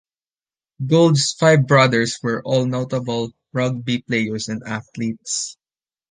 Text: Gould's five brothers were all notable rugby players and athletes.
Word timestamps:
Gould's 0.83 1.33
five 1.33 1.67
brothers 1.67 2.17
were 2.23 2.41
all 2.43 2.65
notable 2.65 3.33
rugby 3.53 3.99
players 4.01 4.47
and 4.47 4.63
athletes. 4.63 5.57